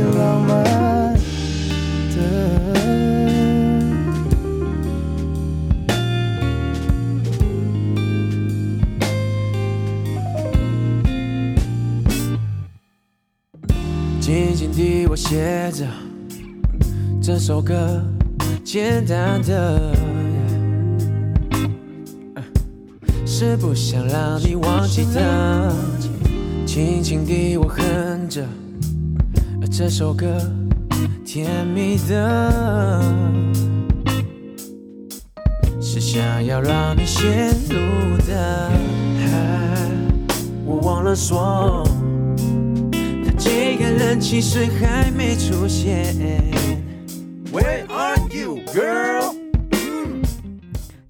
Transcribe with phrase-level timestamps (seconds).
[0.00, 0.64] 浪漫
[2.14, 2.20] 的。
[14.20, 15.86] 静静地，我写着
[17.22, 18.04] 这首歌，
[18.64, 19.94] 简单的，
[23.24, 25.72] 是不想让你忘记的。
[26.66, 28.44] 轻轻地我哼着
[29.70, 30.38] 这首歌，
[31.24, 33.02] 甜蜜的，
[35.80, 38.70] 是想要让你陷入的。
[40.64, 41.86] 我忘了说。
[43.38, 46.14] 这个人其实还没出现。
[47.52, 49.36] Where are you, girl？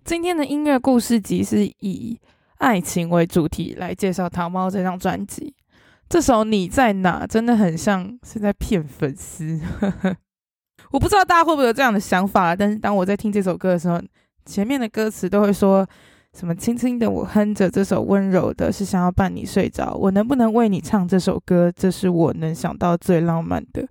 [0.05, 2.19] 今天的音乐故事集是以
[2.59, 5.55] 爱情为主题来介绍糖猫这张专辑。
[6.09, 9.61] 这首《你在哪》真的很像是在骗粉丝。
[10.93, 14.01] 我不知道大家会不会有这样的想法，但是当我在听这首歌的时候，
[14.45, 15.87] 前面的歌词都会说。
[16.35, 19.95] 什么轻轻的，我哼着这首温柔的，是想要伴你睡着。
[19.95, 21.73] 我能不能为你唱这首歌？
[21.75, 23.89] 这是我能想到最浪漫的，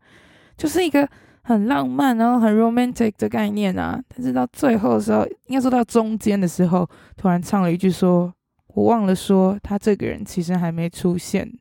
[0.56, 1.10] 就是一个
[1.42, 4.00] 很浪漫，然后很 romantic 的概念啊。
[4.10, 6.88] 但是到最后的时候，应该说到中间的时候，
[7.18, 8.32] 突然唱了一句说
[8.76, 11.52] ：“我忘了说，他这个人其实还没出现。”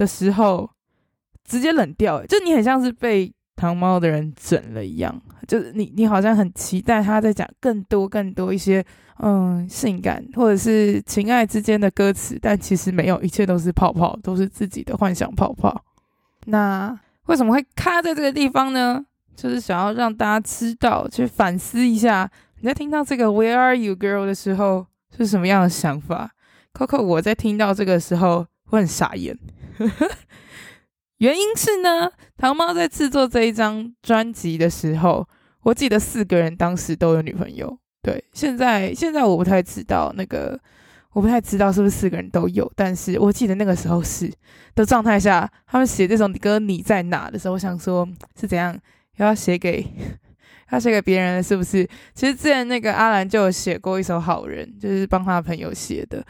[0.00, 0.68] 的时候，
[1.44, 3.32] 直接冷掉，就你很像是被。
[3.56, 8.82] 糖猫的人整了一样，就是你，你好像很期待他在讲更多、更多一些，
[9.18, 15.84] 嗯，性感或者是情爱之间的歌词，但其实没有，一切都是泡泡，都是自己的幻想泡泡。
[16.46, 19.04] 那为什么会卡在这个地方呢？
[19.36, 22.30] 就是想要让大家知道，去反思一下，
[22.60, 26.30] 你在听到这个 Where Are You Girl 的时候是什么样的想法
[26.72, 29.36] ？Coco，我在听到这个时候我很傻眼。
[31.18, 35.28] 原因是呢，糖猫在制作这一张专辑的时候，
[35.62, 37.78] 我记得四个人当时都有女朋友。
[38.02, 40.58] 对，现在现在我不太知道那个，
[41.12, 44.32] 我不太知道是不是四个人都有，但是我记得那个时候是
[44.74, 48.08] 的状态下，他们写这首歌你在哪的时候，我想说
[48.40, 48.74] 是怎样
[49.18, 49.86] 要写给
[50.70, 51.86] 要写给别人的是不是？
[52.14, 56.24] 其实之前那个阿兰就有写过一首好人，就是帮他的朋友写的。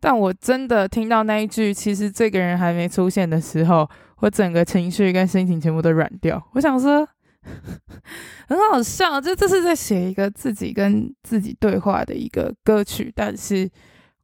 [0.00, 3.88] 但我真的听到那一句，其实这个人还没出现的时候。
[4.20, 6.42] 我整个情绪跟心情全部都软掉。
[6.54, 7.06] 我想说，
[8.48, 13.68] 很好笑，就这是在写一个自己跟自己对话的一个歌曲，但是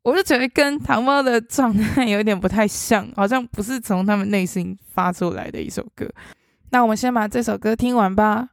[0.02, 6.10] 我就觉得跟糖猫的状态 有点不太像，好像不是从他们内心发出来的一首歌。
[6.70, 8.48] 那我们先把这首歌听完吧。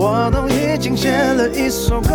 [0.00, 2.14] 我都已经写了一首歌，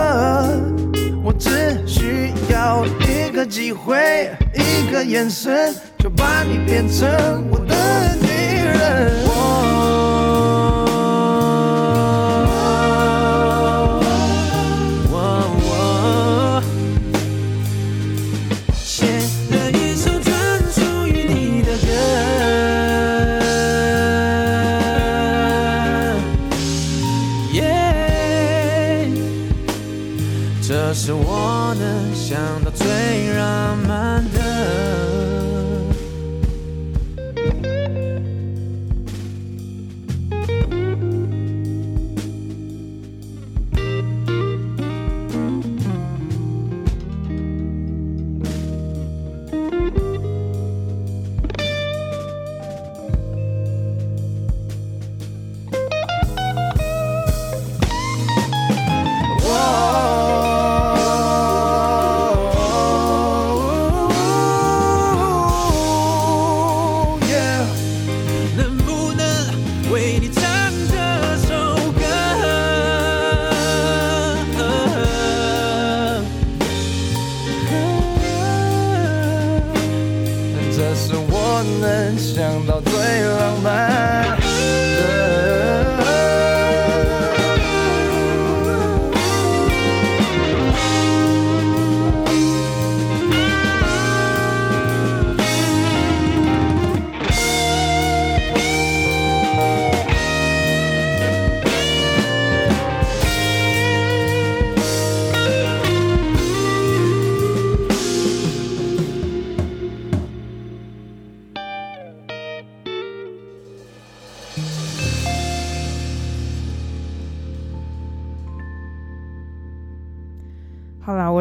[1.22, 5.76] 我只需要一个机会，一个眼神。
[6.00, 7.10] 就把你变成
[7.50, 9.83] 我的女人。
[30.94, 35.23] 是我能想到最浪漫的。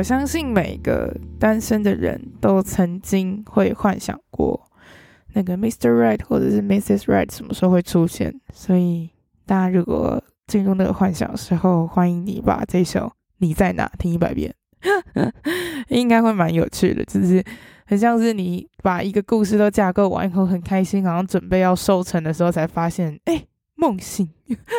[0.03, 4.61] 我相信每个单身的人都曾经会幻想过
[5.33, 5.91] 那个 Mr.
[5.91, 7.05] Right 或者是 Mrs.
[7.05, 8.35] Right 什么时候会出现。
[8.53, 9.11] 所以
[9.47, 12.99] 大家如果进入那个幻想的时候，欢迎你把这首
[13.39, 14.53] 《你在哪》听一百遍，
[15.87, 17.05] 应该会蛮有趣的。
[17.05, 17.41] 就是
[17.87, 23.45] 很像是你把一个故事都架构完以后，很开心，好像准备要收成的时候，才发现，哎。
[23.83, 24.31] 梦醒，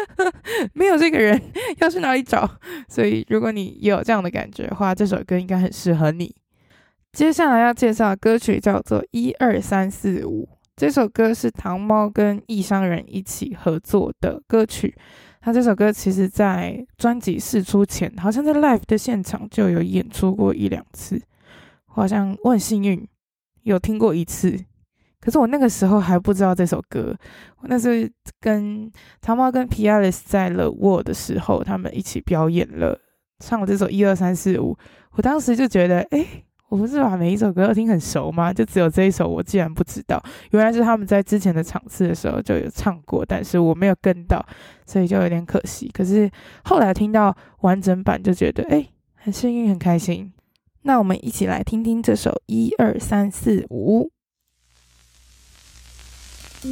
[0.71, 1.41] 没有这个人，
[1.79, 2.49] 要去哪里找？
[2.87, 6.33] 所以，如果你有这样的感觉的话，这首歌应该很适合你。
[7.11, 10.47] 接下来要介绍的歌曲叫做《一二三四五》，
[10.77, 14.95] 这首歌是糖猫跟异乡人一起合作的歌曲。
[15.41, 21.21] 他这首歌其实，在专辑试出前，好像在 live 的现场就有演出过一两次。
[21.89, 23.05] 我好像我很幸运，
[23.63, 24.57] 有听过一次。
[25.23, 27.15] 可是我那个时候还不知道这首歌，
[27.59, 28.11] 我那是
[28.41, 28.91] 跟
[29.21, 32.99] 糖猫跟 P.Alice 在了沃的时候，他们一起表演了，
[33.39, 34.77] 唱了这首一二三四五。
[35.11, 36.25] 我当时就觉得，哎，
[36.67, 38.51] 我不是把每一首歌都听很熟吗？
[38.51, 40.21] 就只有这一首我竟然不知道，
[40.51, 44.45] 原来是他们在之前的场次的时候就有唱过，但是我没有跟到，
[44.85, 45.89] 所以就有点可惜。
[45.93, 46.29] 可是
[46.65, 48.85] 后来听到完整版，就觉得，哎，
[49.15, 50.33] 很幸运，很开心。
[50.81, 54.11] 那我们一起来听听这首一二三四五。
[56.63, 56.71] Yeah，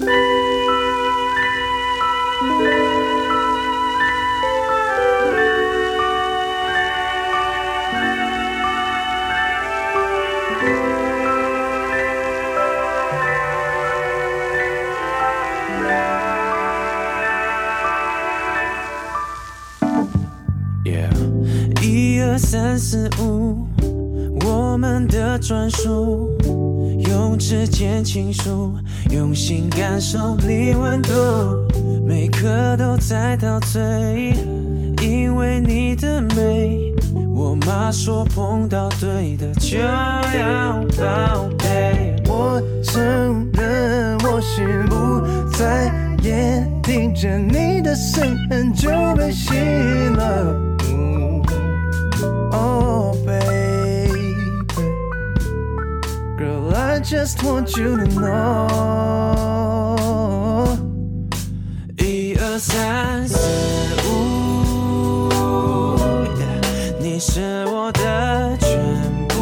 [21.81, 23.67] 一二三四五，
[24.43, 26.29] 我们的专属，
[27.09, 28.73] 用指尖倾诉。
[29.09, 31.11] 用心感受你温度，
[32.05, 34.33] 每刻都在陶醉，
[35.01, 36.93] 因为你的美。
[37.33, 42.15] 我妈说碰到对的就要宝贝。
[42.27, 45.91] 我承认我心不在
[46.23, 50.70] 焉，听见你的声音就被吸引了。
[57.03, 58.67] Just want you to know，
[61.97, 63.37] 一二三四
[64.07, 65.27] 五
[66.99, 68.79] 你是我的全
[69.27, 69.33] 部。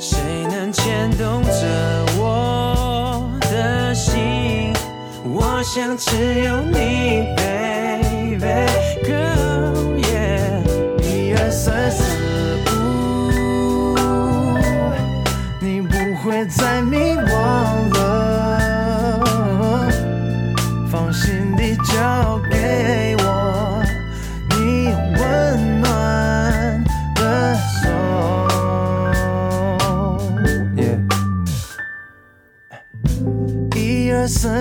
[0.00, 0.18] 谁
[0.50, 4.72] 能牵动着我的心？
[5.22, 7.25] 我想只有你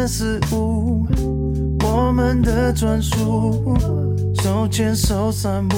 [0.05, 1.03] 二三四五，
[1.83, 3.75] 我们的专属，
[4.35, 5.77] 手牵手散步，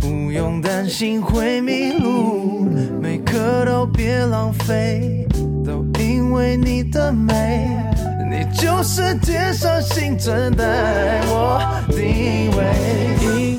[0.00, 2.66] 不用担心会迷路，
[2.98, 5.28] 每刻都别浪费。
[5.66, 7.68] 都因为你的美，
[8.30, 11.60] 你就是天上星辰，带我
[11.90, 13.58] 定位。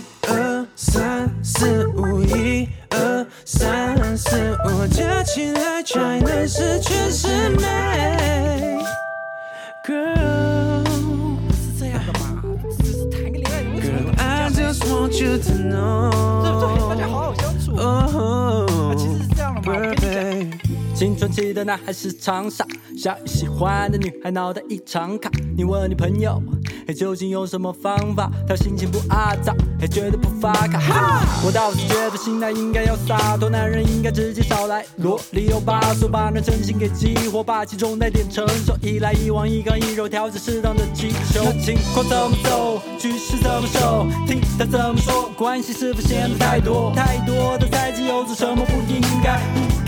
[20.99, 25.31] 青春期的男孩时常傻，小雨喜欢的女孩脑袋异常卡。
[25.55, 26.43] 你问你朋友，
[26.85, 30.77] 嘿，究竟用什么方法，他心情不阿杂，嘿，绝对不发卡。
[30.77, 41.41] 哈，我倒是觉得心态应该要洒脱，男人应该直接少来罗里有把手，把那真心给激活，把其中带点成熟，一来一往，一刚一柔，调整适当的气球。
[41.45, 49.39] 那情况怎么走，局势怎么守，听他怎么说，关系是否显得太多，太多的猜忌，又做什么不应该？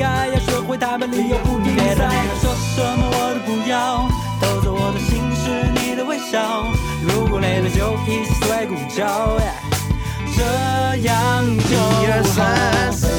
[0.01, 0.98] 应该要学会他。
[0.98, 1.93] 理由不应该
[2.41, 4.10] 说什么我都不要，
[4.41, 6.65] 偷走我的心是你的微笑。
[7.03, 9.38] 如果累了就一起睡午觉，
[10.36, 11.77] 这样就
[12.41, 13.11] 好。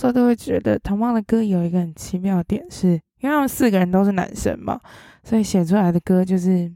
[0.00, 4.80] 时候都会觉得唐猫的歌有一个很奇妙的点是，因为他们四个人都是男生嘛，
[5.22, 6.72] 所以写出来的歌就是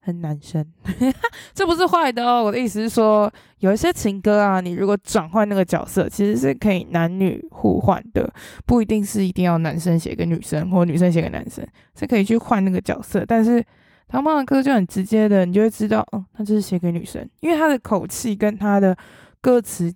[0.00, 0.64] 很男生。
[1.52, 8.32] 这不是坏的哦，我的意思是说，有一些情歌啊，你如果转换那个角色，其实是可以男女互换的，
[8.66, 11.66] 不一定是一定要男生写给女生，或女生写给男生，
[11.98, 13.24] 是可以去换那个角色。
[13.26, 13.60] 但是
[14.06, 18.96] 唐猫的歌就很直接的，你就会知道，哦，他就是写给女生，因为他的口气跟他的
[19.40, 19.92] 歌词。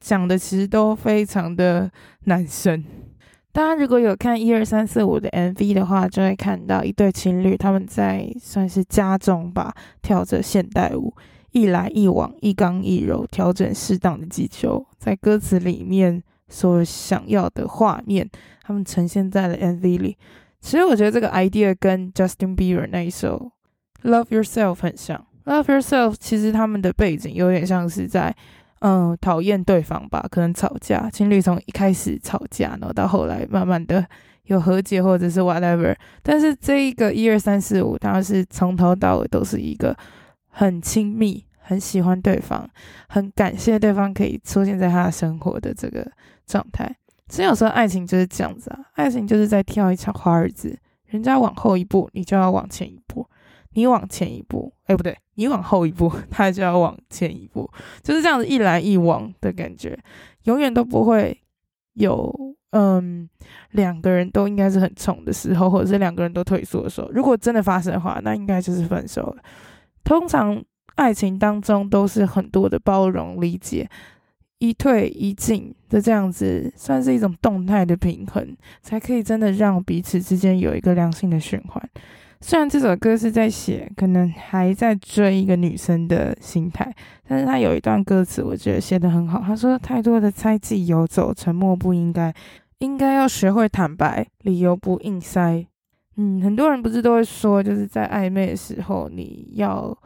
[0.00, 1.90] 讲的其实都非常的
[2.24, 2.84] 男生。
[3.50, 11.12] 大家如果有看一二三四五的 MV 的话，就会看到一对情侣，他们在算是家中吧，跳着现代舞，
[11.50, 18.28] 一来一往，一刚一柔，调整适当的技巧，在歌词里面所想要的画面，
[18.62, 20.16] 他们呈现在了 MV 里。
[20.60, 23.50] 其实我觉得这个 idea 跟 Justin Bieber 那一首
[24.08, 28.36] 《Love Yourself》很像，《Love Yourself》其实他们的背景有点像是在。
[28.80, 34.06] 嗯，讨厌对方吧，可能吵架，情侣从一开始吵架，然后到后来慢慢的
[34.44, 35.94] 有和解或者是 whatever。
[36.22, 39.96] 但是这一个一二三四五，他是从头到尾都是一个
[40.48, 42.68] 很亲密、很喜欢对方、
[43.08, 46.06] 很感谢对方可以出现在他的生活的这个
[46.46, 46.94] 状态。
[47.28, 53.26] 其实有时候爱情就是这样子啊，爱情就是在跳一场华尔兹，人家往后一步，你就要往前一步。
[53.78, 57.70] 你往前一步，哎，不对，你往后一步， 他就要往前一步，
[58.02, 59.96] 就是这样子一来一往的感觉，
[60.46, 61.40] 永远都不会
[61.92, 62.34] 有，
[62.70, 63.30] 嗯，
[63.70, 67.08] 两个人都应该是很冲的时候， 或者是两个人都退缩的时候。
[67.12, 69.36] 如果真的发生的话，那应该就是分手了。
[70.02, 70.60] 通常
[70.96, 73.88] 爱情当中都是很多的包容、理解，
[74.58, 81.88] 一退一进的这样子，算是一种动态的平衡，才可以真的让彼此之间有一个良性的循环。
[82.40, 86.94] 虽然这首歌是在写可能还在追一个女生的心态，
[87.26, 89.42] 但是他有一段歌词，我觉得写得很好。
[89.44, 92.32] 他说：“太多的猜忌游走，沉默不应该，
[92.78, 95.66] 应该要学会坦白，理由不硬塞。”
[96.16, 99.96] 嗯，很多人不是都会说，就是在暧昧的时候，你要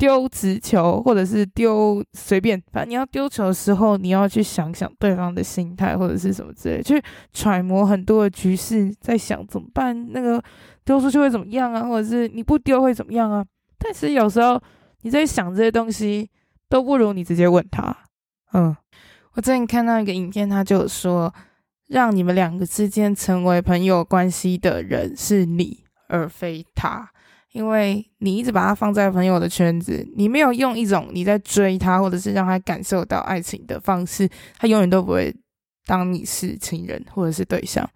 [0.00, 7.00] 丢直球，或者是丢随便，反正你要丢球的时候，你要去想想对方的心态或者是什么之类，去
[7.32, 10.42] 揣摩很多的局势，在想怎么办那个。
[10.82, 11.84] 丢出去会怎么样啊？
[11.84, 13.44] 或者是你不丢会怎么样啊？
[13.78, 14.60] 但是有时候
[15.02, 16.28] 你在想这些东西，
[16.68, 17.94] 都不如你直接问他。
[18.54, 18.74] 嗯，
[19.34, 21.32] 我最近看到一个影片，他就说，
[21.86, 27.08] 让你们两个之间成为朋友关系的人是你，而非他，
[27.52, 34.28] 因为你一直把他放在朋友的圈子，你没有用一种你在追他，或者是让他感受到爱情的方式，
[34.58, 35.34] 他永远都不会。
[35.86, 37.88] 当你是情人或者是对象，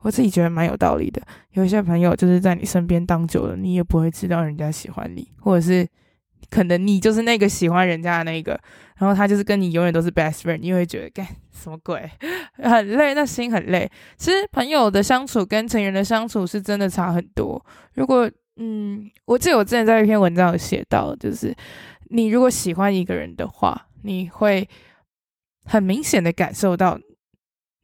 [0.00, 1.22] 我自己觉得蛮有道理的。
[1.52, 5.86] 有一些朋友就是在你身边当久了，你也不会知道人家喜欢你，或者是
[6.50, 8.58] 可能你就是那个喜欢人家的那个，
[8.96, 12.10] 然后他就是跟你永远都是 best friend，你会觉得干什么鬼，
[12.58, 13.88] 很累，那心很累。
[14.16, 17.64] 其实朋友的相处跟情人的相处是真的差很多。
[17.94, 21.54] 如果嗯，我记得我之前在一篇文章有写到，就是
[22.10, 24.68] 你如果喜欢一个人的话，你会
[25.64, 26.98] 很明显的感受到。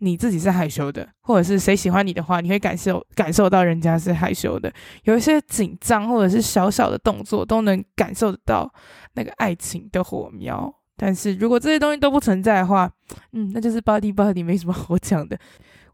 [0.05, 4.69] 你自己是害羞的，或者是谁喜欢你的话，你会感受感受到人家是害羞的。
[5.05, 8.69] 有一些紧张或者是小小的动作，都能感受得到
[9.15, 10.75] 那个爱情的火苗。
[10.97, 12.91] 但是如果这些东西都不存在的话，
[13.31, 15.39] 嗯，那就是 body body 没什么好讲的。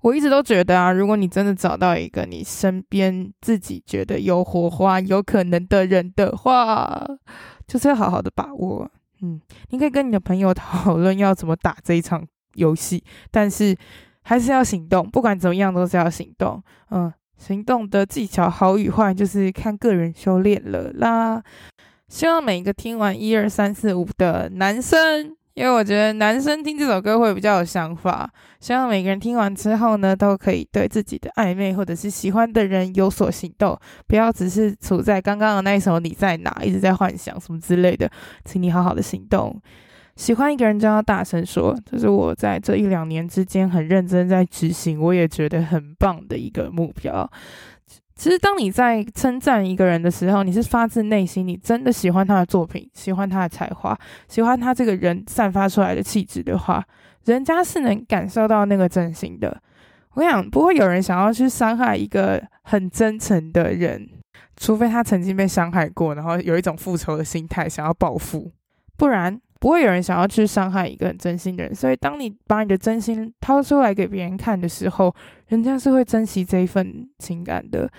[0.01, 7.05] 我一直都觉得啊，如果你真的找到一个你身边自己觉得有火花、有可能的人的话，
[7.67, 8.91] 就是要好好的把握。
[9.23, 9.41] 嗯，
[9.71, 12.25] 你可以跟你的朋友讨论要怎么打这一场
[12.55, 13.03] 游戏，
[13.33, 13.77] 但是
[14.23, 15.09] 还是要行动。
[15.11, 16.63] 不管怎么样，都是要行动。
[16.91, 21.43] 嗯，行动的技巧好与坏，就是看个人修炼了啦。
[22.09, 25.37] 希望每一个听完一二三四五的男生。
[25.59, 38.09] 因为我觉得男生听这首歌会比较有想法，希望每个人听完之后呢，都可以对自己的暧昧或者是喜欢的人有所行动，不要只是处在刚刚的那一首你在哪，一直在幻想什么之类的，
[38.45, 39.61] 请你好好的行动。
[40.15, 47.29] 喜欢一个人就要大声说，这是我在这一两年之间很认真在执行，我也觉得很棒的一个目标。
[48.19, 53.97] 其实，当你在称赞一个人的时候，你是发自内心，你真的喜欢他的作品，喜欢他的才华，
[54.27, 56.85] 喜欢他这个人散发出来的气质的话，
[57.27, 59.63] 人家是能感受到那个真心的。
[60.15, 64.09] 我想，不会有人想要去伤害一个很真诚的人，
[64.57, 68.51] 除非他曾经被伤害过，然后有一种复仇的心态，想要报复，
[68.97, 69.41] 不然。
[69.61, 75.15] 不会有人想要去伤害一个很真心的人，所以当你把你的真心掏出来给别人看的时候，
[75.49, 77.91] 人家是会珍惜这一份情感的。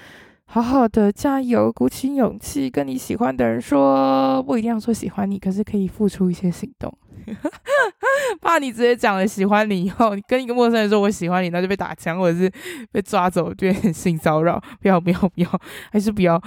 [0.52, 6.92] 好好的加油，鼓起勇气跟你喜欢的人说，不一定要说喜欢你，可是可以付出一些行动。
[8.42, 12.52] 怕你直接讲了喜欢你以后，你跟一个陌生人说我喜欢你，那就被打枪或者是
[12.92, 14.60] 被抓走，就很性骚扰。
[14.82, 16.42] 不要不要不要，还是不要，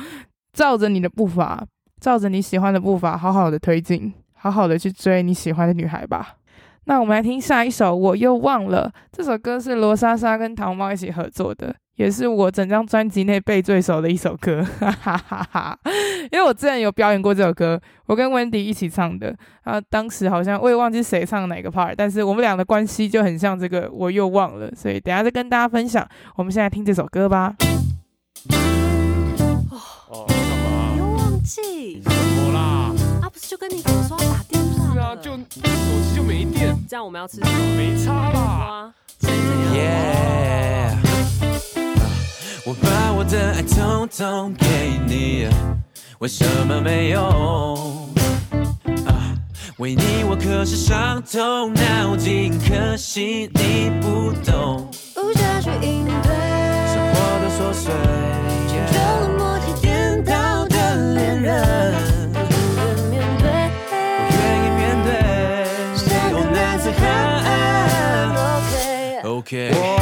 [0.52, 1.64] 照着你的步伐，
[2.00, 4.12] 照着你喜欢的步伐，好好的推进。
[4.42, 6.34] 好好的去追你喜欢的女孩吧。
[6.86, 8.92] 那我们来听下一首，我又忘了。
[9.12, 14.66] 这首歌是罗莎莎跟糖猫一起合作的，也是我整张专辑内背最熟的一首歌。
[14.80, 15.78] 哈哈哈哈！
[16.32, 19.32] 因为我之前有表演过这首歌，我跟 Wendy 一起唱的。
[19.62, 24.68] 啊，当时好像我也忘记谁唱哪个 part，但是我们俩的关系就很像这个，我又忘了。
[24.74, 26.04] 所以等下再跟大家分享。
[26.34, 27.54] 我们现在听这首歌吧。
[30.10, 30.96] 哦，干嘛？
[30.98, 32.00] 又忘记？
[32.00, 32.71] 怎么啦？
[33.32, 34.92] 啊，不是就跟你说要打电话？
[34.92, 36.76] 是啊，就手机就没电。
[36.88, 37.52] 这样我们要吃什么？
[37.76, 38.92] 没差啦。
[39.72, 40.96] Yeah，
[42.66, 45.48] 我把我的爱统统给你，
[46.18, 47.22] 为什么没有？
[49.06, 49.34] 啊，
[49.78, 54.90] 为你我可是伤透脑筋，可惜你不懂。
[55.14, 56.12] 不下去应对
[56.92, 58.51] 生活的琐碎。
[69.50, 70.01] 我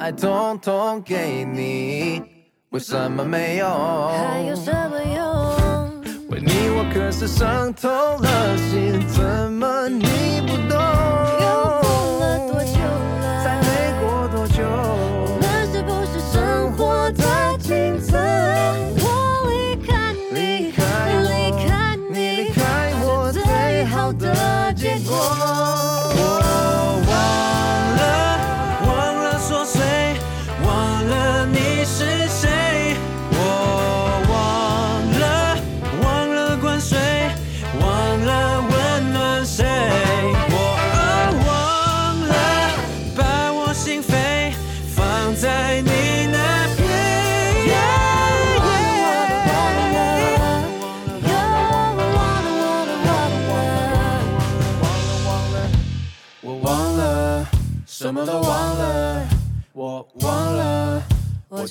[0.00, 2.22] 爱统统给你，
[2.70, 3.68] 为什么没用？
[3.68, 6.02] 还有什么用？
[6.30, 7.86] 为你我可是伤透
[8.16, 10.56] 了心，怎么你不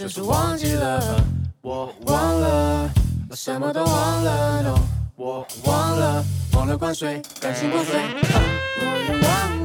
[0.10, 1.24] 是忘记了，
[1.62, 2.90] 我忘了，
[3.36, 4.80] 什么都忘了，no，
[5.16, 9.59] 我忘了，忘了灌水，感情破碎，我也忘了。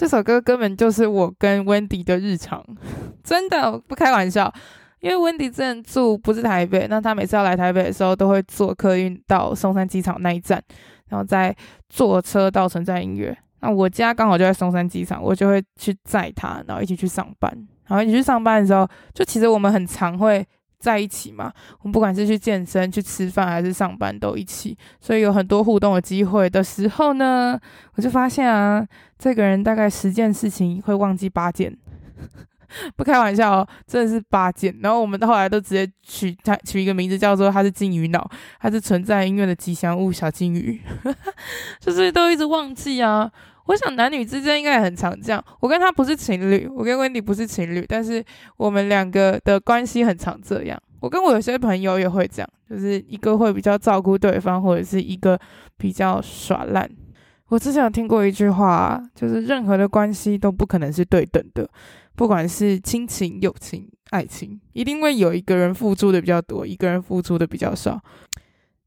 [0.00, 2.64] 这首歌根本就是我跟 Wendy 的日常，
[3.22, 4.50] 真的不开玩笑。
[5.00, 10.58] 因为 Wendy 之前住不是台北，那他每次要来台北的时候，都会坐客运到松山机场那一站，
[11.10, 11.54] 然后再
[11.90, 13.36] 坐车到存在音乐。
[13.60, 17.52] 那我家刚好就在松山机场，我就会去载他，然后一起去上班。
[17.86, 20.42] 然后一起去上班的时候，就其实我们很常会
[20.80, 21.52] 在一起嘛。
[21.82, 27.56] 我们不管是去健身、去吃饭还是上班，都一起，所以有很多互动的机会的时候呢，
[27.94, 28.84] 我就发现啊，
[29.18, 31.76] 这个人大概十件事情会忘记八件。
[32.94, 34.72] 不开玩笑哦，真的是八件。
[34.80, 40.80] 然后我们到后来都直接取他取一个名字，叫做他是金鱼脑，他是存在音乐的吉祥物小金鱼，
[41.80, 43.28] 就是都一直忘记啊。
[43.70, 45.42] 我想男女之间应该也很常这样。
[45.60, 48.22] 我跟他不是情侣，我跟 Wendy 不是情侣，但是
[48.56, 50.76] 我们两个的关系很常这样。
[50.98, 55.38] 我跟我有些朋友也会这样，就是一个会比较照顾对方，或者是一个
[55.76, 56.90] 比较耍烂。
[57.46, 61.68] 我之前有听过一句话，就是任何的关系都不可能是对等的。
[62.16, 68.00] 不管是亲情、友情、爱情，一定会有一个人付出的比较多，一个人付出的比较少。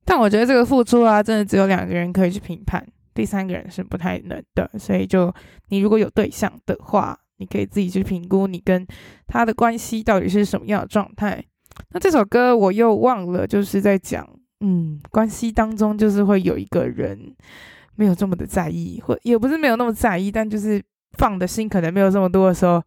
[0.04, 4.70] 但我觉得这个付出啊，真的只有两个人可以去评判，第三个人是不太能的。
[4.80, 5.34] 所以，就
[5.70, 8.86] 你如果有对象的话，你可以自己去评估你跟
[9.28, 11.44] 他的关系到底是什么样的状态。
[11.92, 14.28] 那这首歌我又忘了，就是在讲，
[14.62, 17.36] 嗯，关系当中就是会有一个人
[17.96, 20.84] 没有这么的在意，或也不是没有那么在意，但就是
[21.18, 22.82] 放的心可能没有这么多的时候。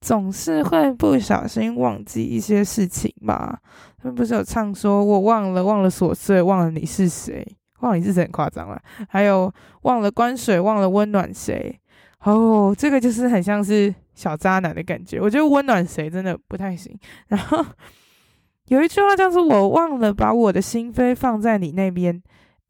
[0.00, 3.58] 总是会不小心忘记一些事情吧。
[3.96, 7.42] 他们不是有唱说“我忘了，忘了琐碎，忘了你是谁，
[7.84, 8.80] 忘了你是谁”很夸张了。
[9.08, 11.78] 还有忘了关水，忘了温暖谁。
[12.24, 15.20] 哦，这个就是很像是小渣男的感觉。
[15.20, 16.98] 我觉得温暖谁真的不太行。
[17.28, 17.62] 然后
[18.68, 22.20] 有一句话叫做“我忘了把我的心扉放在你那边”。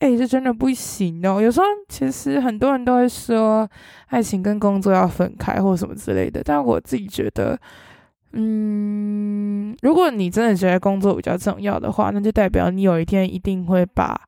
[0.00, 1.40] 哎、这真的不行哦。
[1.40, 3.66] 有时候其实很多人都会说，
[4.08, 6.42] 爱情跟工作要分开或什么之类的。
[6.44, 7.56] 但我自己觉得，
[8.32, 14.20] 嗯，如果你真的觉得工作比较重要的话，那就代表你有一天一定会把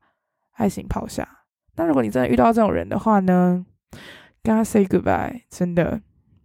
[0.57, 1.27] 爱情抛下。
[1.77, 3.65] 那如果你真的遇到这种人的话呢，
[4.43, 6.01] 跟他 say goodbye，真的，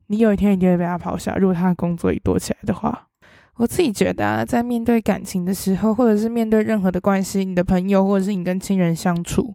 [0.06, 1.36] 你有一天一定会被他抛下。
[1.36, 3.08] 如果他的工作一多起来的话。
[3.56, 9.54] 我自己觉得啊，在面对感情的时候，或者是面对任何的关系，你的朋友或者是你跟亲人相处，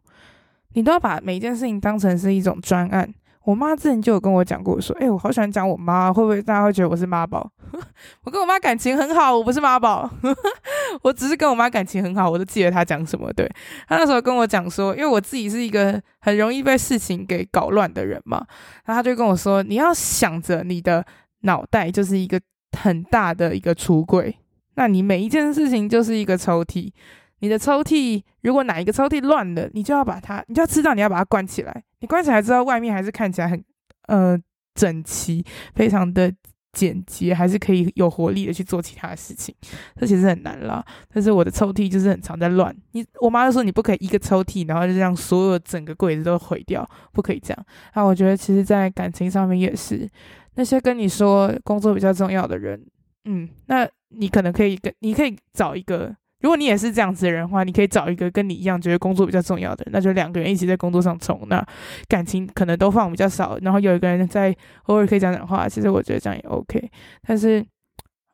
[0.74, 3.12] 你都要把每一件事情当成是一种专案。
[3.48, 7.50] 我妈之前就有跟我讲过，说：“哎、我好喜欢讲我妈，会不会大家会觉得我是妈宝？
[8.26, 10.10] 我跟我妈感情很好，我不是妈宝，
[11.02, 13.32] 我只是跟我妈感情很好，我都记得她讲什么。
[13.32, 13.50] 对，
[13.88, 18.46] 她那时候跟我讲说，因为我自己是一个很容易被事情给搞乱的人嘛，
[18.84, 21.06] 然后她就跟我说，你要想着你的
[21.44, 22.40] 脑袋就是一个。
[22.78, 24.38] 很大的一个橱柜，
[24.76, 26.92] 那你每一件事情就是一个抽屉。
[27.40, 31.84] 你的抽屉如果哪一个抽屉乱了，你就要把它，你就要知道你要把它关起来。
[32.00, 33.64] 你关起来之后，外面还是看起来很
[34.08, 34.38] 呃
[34.76, 35.44] 整齐，
[35.76, 36.32] 非常的
[36.74, 39.56] 简洁，还是可以有活力的去做其他的事情。
[39.96, 42.76] 这其实很难啦，但是我的抽屉就是很常在乱。
[42.92, 47.66] 你我妈就说你不可以一个抽屉，然后就这样所有整个柜子都毁掉，不可以这样。
[47.96, 50.08] 那我觉得其实，在感情上面也是。
[50.56, 52.84] 那些跟你说工作比较重要的人，
[53.26, 61.66] 嗯，那你可能可以跟，你可以找一个，如果你也是这样子的人的话，你可以找一个跟你一样觉得工作比较重要的人，那就两个人一起在工作上冲，那
[62.08, 66.92] 感情可能都放比较少，然后有一个人在偶尔可以讲讲话，其实我觉得这样也 OK。
[67.26, 67.66] 但是，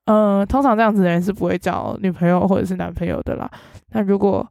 [0.05, 3.49] 嗯、通常这样子的人是不会找女朋友或者是男朋友的啦。
[3.91, 4.45] 那如果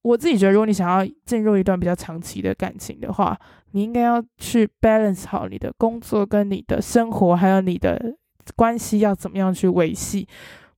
[0.00, 3.38] 我自己觉得，如果你想要进入一段比较长期的感情的话，
[3.72, 8.14] 你应该要去 balance 好你的工作跟你的生活，还有你的
[8.54, 10.26] 关系要怎么样去维系。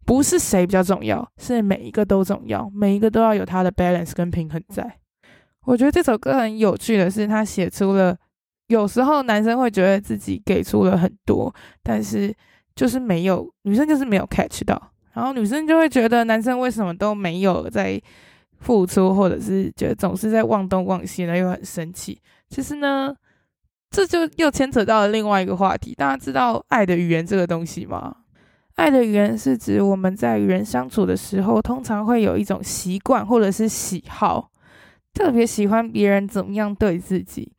[0.08, 4.98] 不是谁比较重要，是每一个都重要，每一个都要有它的 balance 跟平衡在。
[5.66, 8.16] 我觉得这首歌很有趣的是，他写出了
[8.68, 12.34] 有时候男生会觉得自己给出了很多，但是
[12.74, 18.00] 就是没有，女生就是没有 catch 到，然后女生就会觉得男生为什么都没有在。
[18.60, 22.20] 付出，或者是觉得总是在忘东忘西呢，又很生气。
[22.48, 23.14] 其实呢，
[23.88, 25.94] 这就又牵扯到了另外一个话题。
[25.94, 28.12] 大家知道爱的语言这个东西吗？
[28.78, 34.50] 爱的语言是指我们在与人相处的时候，通常会有一种习惯或者是喜好，
[35.12, 37.52] 特别喜欢别人怎么样对自己。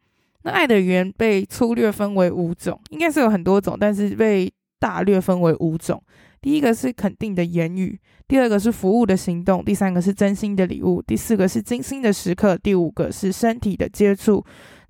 [0.43, 6.01] 那爱的语言被粗略分为五种，应该是有很多种，但是被大略分为五种。
[6.41, 14.41] 第一个是肯定的言语，第二个是服务的行动，第三个是真心的礼物，第四个是精心的时刻，第五个是身体的接触。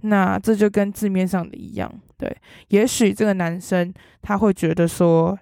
[0.01, 2.37] 那这就跟字面上的一样，对。
[2.67, 5.35] 也许这个男生他会觉得说，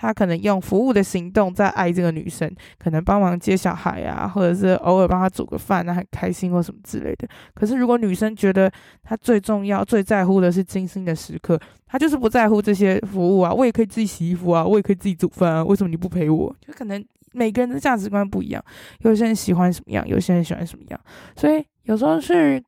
[0.00, 7.28] 他可能用服务的行动在爱这个女生，可能帮忙接小孩啊，或者是偶尔帮他煮个饭啊，很开心或什么之类的。
[7.52, 13.52] 可是如果女生觉得他最重要、最在乎的是精心的时刻，他就是不在乎这些服务啊。
[13.52, 16.56] 我也可以自己洗衣服啊，我也可以自己煮饭啊，为什么你不陪我？
[16.66, 18.64] 就可能每个人的价值观不一样，
[19.00, 20.98] 有些人喜欢什么样，有些人喜欢什么样，
[21.36, 22.62] 所以有时候是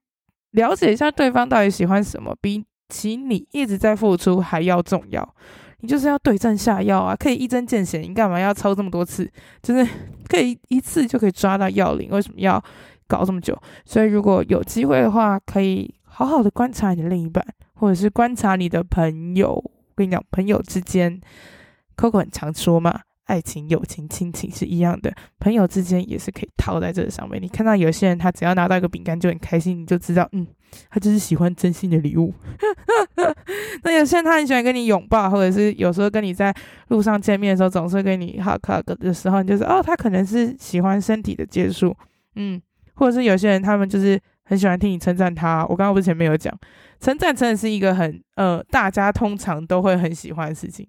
[0.51, 5.35] 了解一下对方到底喜欢什么，比起你一直在付出还要重要。
[5.83, 9.31] 你就是要对症下药啊，可以一针见血，你干嘛要抽这么多次？
[9.62, 9.87] 就是
[10.29, 12.62] 可以一次就可以抓到要领，为什么要
[13.09, 13.57] 搞这么久？
[13.85, 19.53] 所以如果有机会的话，可以好好的观察你的另一半，或者是观察你的朋友。
[19.55, 21.21] 我跟你讲，朋友之间
[21.97, 23.01] ，Coco 很常说嘛。
[23.27, 27.41] 爱情、友情、亲情是一样的，朋友之间也是可以套在这个上面。
[27.41, 30.47] 你看到有些人，他只要拿到一个饼干就很开心，你就知道，嗯，
[30.91, 32.35] 他就是喜欢真心的礼物。
[33.85, 36.55] 那有些人他很喜欢跟你拥抱，或者是有时候跟你在
[36.89, 41.97] 路上见面的时候，总是跟你 hug hug 的时候，你就是哦，他可能是喜欢身体的接触，
[42.37, 42.61] 嗯，
[42.95, 45.65] 或者是有些人他们就是很喜欢听你称赞他。
[45.67, 46.53] 我刚刚不是前面有讲，
[47.01, 50.87] 称赞真的是一个很呃，大家通常都会很喜欢的事情。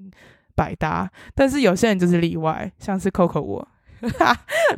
[0.56, 3.68] 百搭，但是有些人就是例外，像是 Coco 我，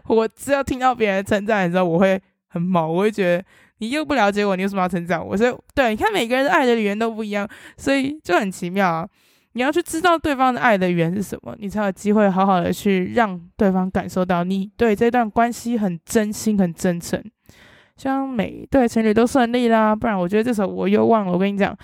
[0.07, 3.43] 我只要听到别人称赞的时候，我会很毛，我会觉得
[3.79, 5.35] 你又不了解我，你为什么要称赞我？
[5.35, 9.07] 所以，对，你看每个人的爱的语言都不一样，所以就很奇妙啊！
[9.53, 17.23] 你要去知道对方的爱的语言是什么，你才有机会好好的去让对方感受到你对这段关系很真心、很真诚。
[17.97, 21.31] 希望每对情侣都顺利啦，不然我觉得这首我又忘了。
[21.31, 21.77] 我跟你讲。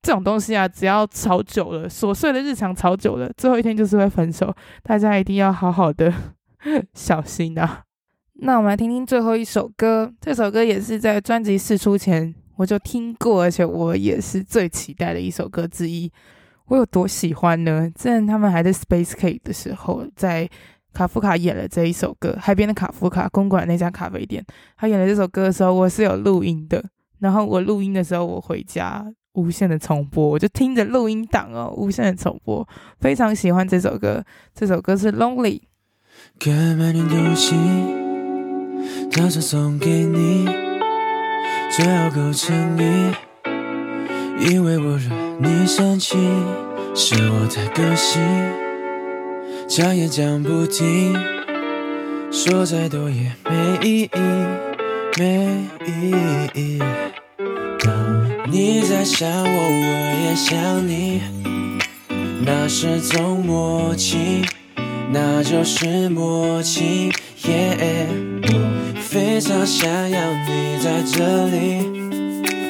[0.00, 4.54] 这种东西啊，只要吵久了，琐碎的日常吵久了，最后一天就是会分手。
[4.82, 6.12] 大家一定要好好的
[6.94, 7.82] 小心啊！
[8.40, 16.10] 那我们来听听最后一首歌，这首歌也是在专辑试出前我就听过，而且我也是最期待的一首歌之一。
[16.66, 17.90] 我有多喜欢呢？
[17.94, 20.48] 之前他们还在 Space Cake 的时候，在
[20.92, 24.44] 卡夫卡演了这一首歌，海边的卡夫卡公馆那家咖啡店，
[24.76, 26.84] 他演了这首歌的时候，我是有录音的。
[27.18, 29.04] 然后我录音的时候，我回家。
[29.38, 32.66] 无限的重播，我就听着录音档哦，无限的重播，
[32.98, 34.24] 非常喜欢这首歌。
[34.52, 35.60] 这首歌是《Lonely》。
[36.40, 37.54] 看满脸东西，
[39.12, 40.44] 打算送给你，
[41.70, 43.14] 最好够诚意，
[44.50, 46.18] 因为我惹你生气，
[46.96, 48.20] 是我太个性，
[49.68, 51.14] 讲也讲不听，
[52.32, 54.10] 说再多也没意义，
[55.16, 56.10] 没意
[56.54, 56.82] 义。
[58.50, 59.90] 你在想我，我
[60.24, 61.20] 也想你，
[62.44, 64.42] 那是种默契，
[65.10, 67.12] 那就是默契。
[67.42, 68.06] Yeah，
[68.42, 71.86] 我非常想要你在这里，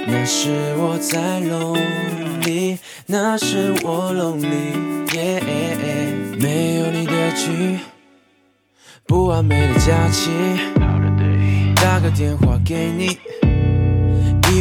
[0.08, 5.06] 那是我在 lonely，那是我 lonely。
[5.14, 5.42] Yeah，
[6.40, 7.78] 没有你的剧，
[9.06, 10.30] 不完美的假期，
[11.76, 13.16] 打个电话给你。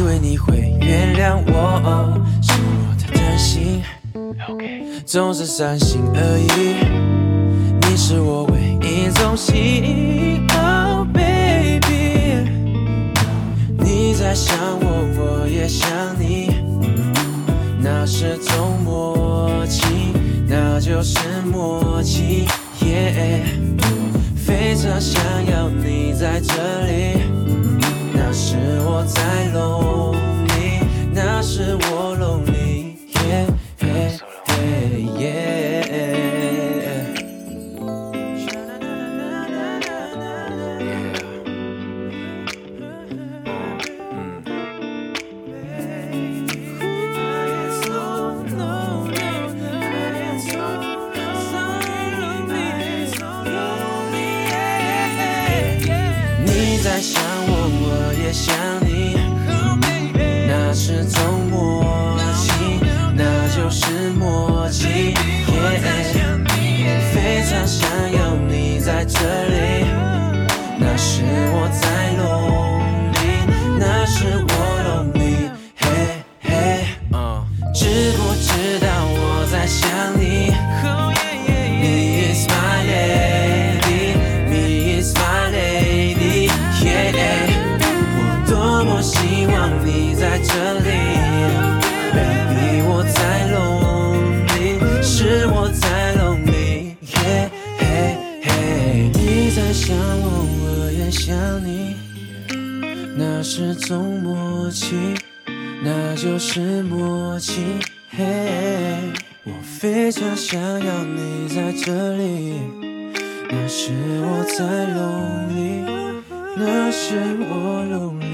[0.07, 3.83] 以为你会原谅我，是我太贪心，
[5.05, 6.77] 总是三心二意。
[7.81, 12.49] 你是我唯一中心，Oh baby，
[13.77, 16.51] 你在想我，我也想你，
[17.81, 19.83] 那是种默契，
[20.47, 21.19] 那就是
[21.51, 22.47] 默契。
[22.79, 23.41] Yeah，
[24.37, 26.53] 非常想要你在这
[26.85, 27.76] 里。
[28.29, 30.13] 那是我在弄
[30.47, 30.81] 你
[31.13, 32.56] 那是我弄你
[110.35, 112.53] 想要你在这里，
[113.49, 114.63] 那是我在
[114.93, 115.83] lonely，
[116.55, 117.15] 那是
[117.49, 118.27] 我 lonely，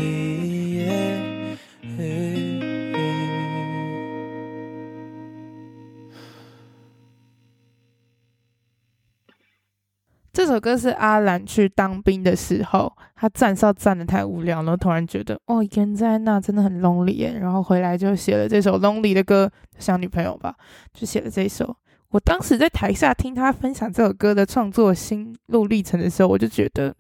[10.34, 20.53] 这首歌是阿兰去当兵的时候，他站哨站的太无聊，然后突然觉得哦，一个人在那真的很 lonely 耶，然后回来就写了这首 lonely 的歌，想女朋友吧，
[20.93, 21.77] 就写了这首。
[22.13, 26.95] 我当时在台下听他分享这首歌的创作心路历程的时候，我就觉得，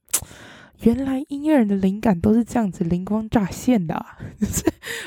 [0.81, 4.63] 原来音乐人的灵感都是这样子灵光乍现的啊， 就是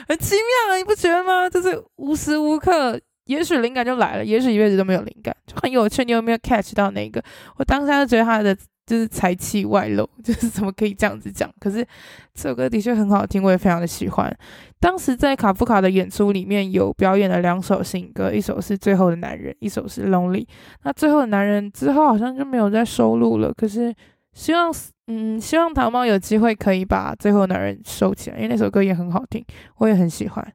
[0.06, 1.50] 很奇妙啊，你不觉得吗？
[1.50, 2.98] 就是无时无刻。
[3.24, 6.04] 也许灵感就来了，也许一辈子都没有灵感，就很有趣。
[6.04, 7.20] 你有没有 catch 到那个？
[7.56, 11.52] 我当下就觉得他的就是才气外露， 就是怎么可以这样子讲？
[11.58, 11.84] 可是
[12.32, 14.34] 这首歌的确很好听，我也非常的喜欢。
[14.78, 20.44] 当时在卡夫卡的演出里面有表演了两首新歌，一首是《最后的男人》，一首是《Lonely》。
[20.84, 23.52] 那《最后的男人》之后好像就没有再收录了。
[23.52, 23.92] 可是
[24.32, 24.72] 希望，
[25.08, 29.44] 嗯，希望糖猫有机会可以把《最后的男人》收起来，因为那首歌也很好听，
[29.78, 30.52] 我也很喜欢。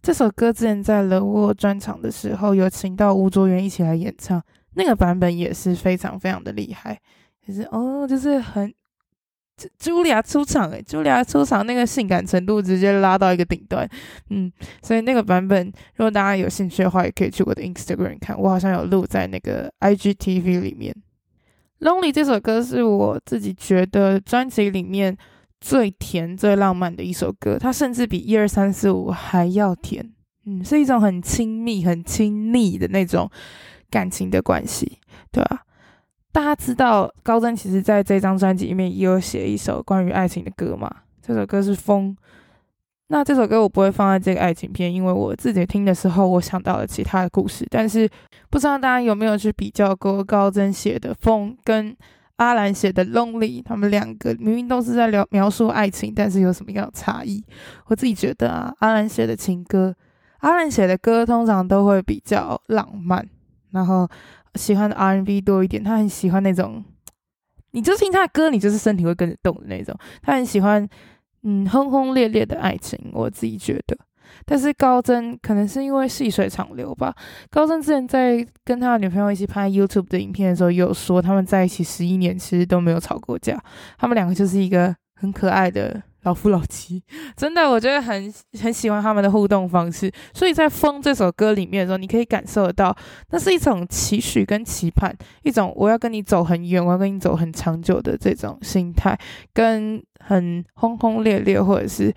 [0.00, 4.40] 这首歌之前在冷沃专场的时候，有请到吴卓源一起来演唱，
[4.74, 6.96] 那个版本也是非常非常的厉害，
[7.48, 8.72] 就是哦，就是很
[9.80, 13.88] 茱莉亚出场诶，茱莉亚出场那个性感程度直接拉到一个顶端，
[14.30, 20.94] 嗯，所以那个版本如果大家有兴趣的话，也可以去我的 Instagram 看，我好像有录在那个 IGTV 里面。
[21.80, 25.16] Lonely 这首歌是我自己觉得专辑里面。
[25.60, 30.08] 最甜、最浪漫的一首歌，它甚至比一二三四五还要甜。
[30.46, 33.28] 嗯，是一种很亲密、很亲昵的那种
[33.90, 35.00] 感情的关系，
[35.32, 35.62] 对吧？
[36.32, 40.90] 大家知道高真其实在这张专辑里面也有写一首关于爱情的歌嘛？
[41.22, 42.16] 这首歌是《风》。
[43.10, 47.66] 那这首歌我不会放在这个爱情片，因为我自己听的时候，我想到了其他的故事。
[47.70, 48.08] 但是
[48.50, 51.96] 不知道大家有没有去比较过高真写的《风》跟
[52.36, 57.42] 阿兰写的《Lonely》，他们两个明明都是在聊描述爱情，但是有什么样的差异？
[57.86, 59.94] 我自己觉得啊，阿兰写的情歌，
[60.40, 63.26] 阿兰写的歌通常都会比较浪漫，
[63.72, 64.08] 然后
[64.54, 65.82] 喜欢的 R&B 多一点。
[65.82, 66.84] 他很喜欢那种，
[67.72, 69.96] 你就听他的歌，你就是身体会跟着动的那种。
[70.22, 70.86] 他很喜欢
[71.42, 73.96] 嗯轰轰烈烈的爱情，我自己觉得。
[74.44, 77.14] 但是高真可能是因为细水长流吧。
[77.50, 83.58] 高真之前在跟他的女朋友一起拍 YouTube 的影片的时候，有说他们在一起十一年，其实都没有吵过架。
[83.96, 87.02] 他们两个就是一个很可爱的老夫老妻，
[87.36, 90.12] 真的，我觉得很很喜欢他们的互动方式。
[90.34, 92.96] 所以在《风》这首歌里面的时候，你可以感受得到，
[93.30, 99.18] 那是一种期许跟期盼，一种我要跟你走很远，我要跟你走很长久的这种心态，
[99.52, 102.14] 跟很轰轰烈烈或者是。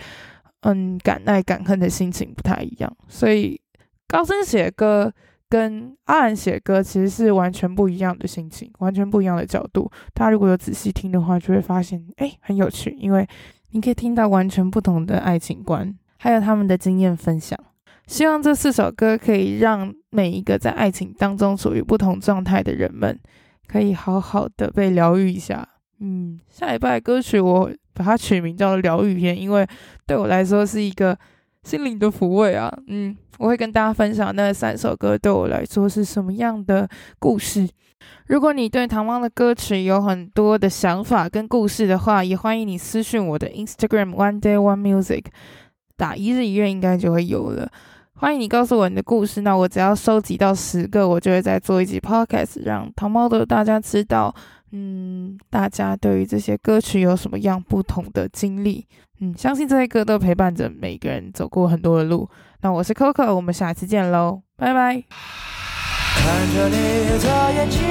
[0.63, 3.59] 嗯，敢爱敢恨的心情不太一样，所以
[4.07, 5.11] 高真写歌
[5.49, 9.89] 跟阿兰写歌其实是完全不一样的心情，完全不一样的角度。
[10.13, 13.27] 大家如果有仔细听的话，就会发现，诶，很有趣，因为
[13.71, 17.57] 你可以听到完全不同的爱情观，还有他们的经验分享。
[18.07, 23.17] 希望这四首歌可以让每一个在爱情当中处于不同状态的人们，
[23.67, 25.65] 可以好好的被疗愈一下。
[25.99, 29.65] 嗯，下礼拜歌曲我把它取名叫疗愈篇，因为
[30.05, 31.17] 对我来说是一个
[31.63, 32.75] 心灵的抚慰啊。
[32.87, 37.69] 嗯，我会跟大家分享那三首歌对我来说是什么样的故事。
[38.27, 45.25] 如果你对糖猫的歌曲有很多的想法跟故事的话，也欢迎你私讯我的 Instagram One Day One Music，
[45.97, 47.69] 打一日一月应该就会有了。
[48.13, 54.33] 欢迎你告诉我你的故事，那我只要收集到十个，我就会再做一集 Podcast，让糖猫的大家知道。
[54.73, 58.85] 嗯，大家对于这些歌曲有什么样不同的经历？
[59.19, 62.29] 嗯，相信这些歌都陪伴着每个人走过很多的路。
[62.61, 65.60] 那我是 Coco，我们下次见喽，拜拜。
[66.23, 66.75] 看着你
[67.19, 67.81] 的眼睛